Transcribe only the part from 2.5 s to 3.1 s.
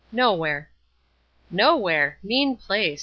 place.